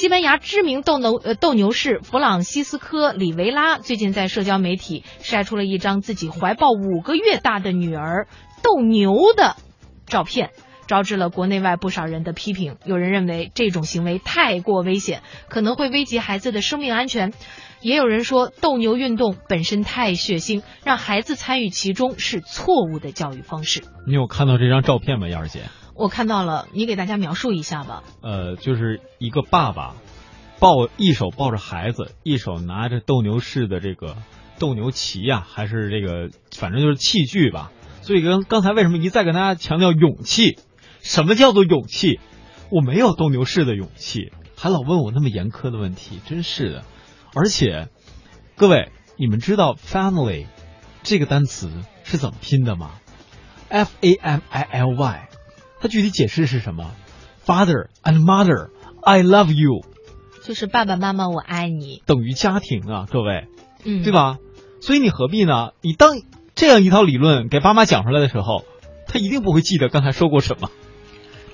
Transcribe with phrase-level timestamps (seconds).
[0.00, 8.26] 西班牙知名斗牛呃斗牛士弗朗西斯科里维拉最近在社交媒体晒出了一张自己怀抱五个月大的女儿
[8.62, 9.56] 斗牛的
[10.06, 10.52] 照片。
[10.86, 12.78] 招致了国内外不少人的批评。
[12.84, 17.30] 有人认为这种行为太过危险，可能会危及孩子的生命安全；
[17.80, 23.82] 也有人说，斗牛运动本身太血腥，让孩子参与其中是错误的教育方式。
[24.04, 25.60] 你有看到这张照片吗，燕儿姐？
[26.00, 28.02] 我看到了，你给大家描述一下吧。
[28.22, 29.94] 呃，就是一个爸爸
[30.58, 34.16] 抱一手抱着孩子，一手拿着斗牛士的这个
[34.58, 37.70] 斗牛旗呀，还是这个反正就是器具吧。
[38.00, 40.58] 所以刚刚才为什么一再跟大家强调勇气？
[41.02, 42.18] 什么叫做勇气？
[42.70, 46.82] 我没有斗牛士的勇气，还老问我那么严苛的问题，真是的。
[47.34, 47.88] 而且，
[48.56, 50.46] 各位，你们知道 “family”
[51.02, 51.70] 这个单词
[52.04, 52.92] 是怎么拼的吗
[53.68, 55.28] ？F A M I L Y，
[55.80, 56.92] 它具体解释是什么
[57.44, 58.68] ？Father and mother,
[59.02, 59.84] I love you，
[60.44, 63.46] 就是爸爸妈妈，我爱你，等于家庭啊，各位，
[63.84, 64.38] 嗯，对吧？
[64.80, 65.70] 所以你何必呢？
[65.80, 66.20] 你当
[66.54, 68.64] 这样一套理论给爸妈讲出来的时候，
[69.08, 70.70] 他一定不会记得刚才说过什么。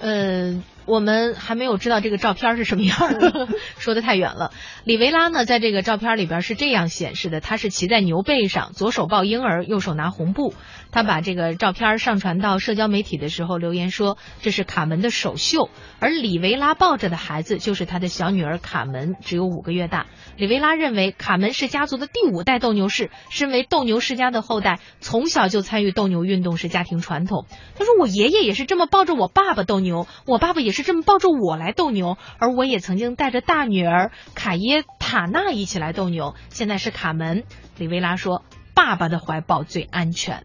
[0.00, 4.52] 呃，我们还没有知道这个照片是什么样的， 说的太远了。
[4.84, 10.54] 李维拉呢，在这个照片里边是这样显示的：他是骑在牛背上，左手抱婴儿，右手拿红布。
[10.92, 15.68] 他把这个照片上传到社交媒体的时候，留言说这是卡门的首秀，
[15.98, 20.06] 而李维拉抱着的孩子就是他的小女儿卡门，只有五个月大。
[20.36, 27.46] 李维拉认为卡门是家族的第五代斗牛士，身为斗牛世家的后代，从小就参与斗牛运动是家庭传统。
[27.76, 36.34] 他说：“我爷爷也是这么抱着我爸爸斗牛，我爸爸也是这么抱着我来斗牛，而我也曾经带着大女儿卡耶塔娜一起来斗牛。
[36.50, 37.44] 现在是卡门。”
[37.78, 38.44] 李维拉说
[38.74, 40.44] ：“爸爸的怀抱最安全。”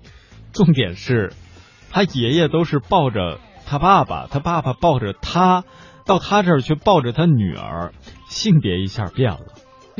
[0.53, 1.33] 重点是，
[1.91, 5.65] 他爷爷都是抱着他爸爸，他爸爸抱着他，
[6.05, 7.91] 到他这儿去抱着他女儿，
[8.29, 9.39] 性别一下变了。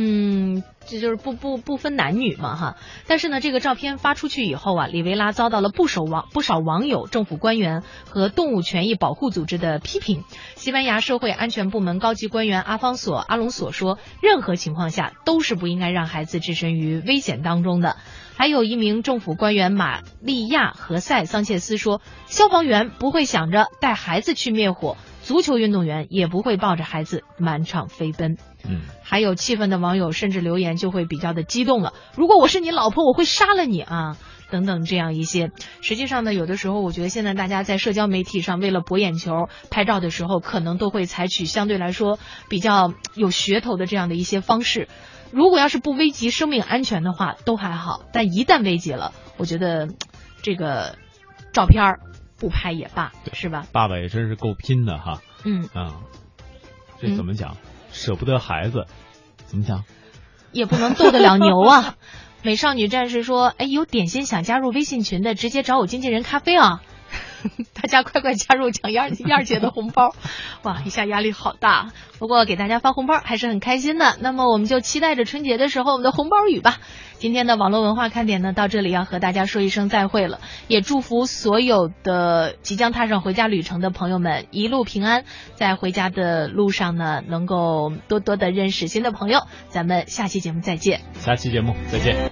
[0.02, 2.78] 嗯，这就是不不不分男女嘛哈。
[3.06, 10.24] 但是呢，这个照片发出去以后啊，里维拉遭到了不少网不少网友、政府官员和动物权益保护组织的批评。
[10.56, 17.98] 西班牙社会安全部门高级官员阿方索阿隆索说，任何情况下都是不应该让孩子置身于危险当中的。
[18.38, 24.96] 还有一名政府官员玛利亚何塞桑切斯说，消防员不会想着带孩子去灭火，
[25.30, 28.40] 足球运动员也不会抱着孩子满场飞奔。
[28.68, 31.94] 嗯，还有气愤的网友甚至留言就会比较的激动了。
[32.16, 34.18] 如果我是你老婆，我会杀了你啊！
[34.50, 35.52] 等等，这样一些。
[35.82, 42.18] 实际上呢，有的时候我觉得现在大家在社交媒体上为了博眼球拍照的时候，可能都会采取相对来说
[42.50, 44.88] 比较有噱头的这样的一些方式。
[45.30, 49.90] 如果要是不危及生命安全的话，都还好；但一旦危及了，我觉得
[50.42, 50.96] 这个
[51.54, 52.00] 照片儿
[52.40, 53.68] 不拍也罢，是吧？
[53.72, 55.22] 爸爸也真是够拼的哈。
[55.44, 56.02] 嗯啊，
[57.00, 57.58] 这怎么讲？
[57.92, 58.86] 舍不得孩子，
[59.46, 59.84] 怎么讲？
[60.52, 61.96] 也不能斗得了牛啊！
[62.42, 66.82] 美少女战士说：“哎，有点心想加入微信群的，直接找我经纪人咖啡啊！
[67.74, 70.14] 大家快快加入，抢燕 燕姐的红包！
[70.64, 71.92] 哇，一下压力好大。
[72.20, 74.18] 不过给大家发红包还是很开心的。
[74.20, 76.78] 那么我们就期待着春节的时候我们的红包雨吧。
[77.18, 80.40] 今天的网络文化看点呢，到这里要和大家说一声再会了。
[80.68, 85.24] 也祝福所有的即将踏上回家旅程的朋友们一路平安，
[85.56, 89.42] 在回家的路上呢，能够多多的认识新的朋友。
[89.70, 91.02] 咱们下期节目再见。
[91.14, 92.16] 下期节目再见。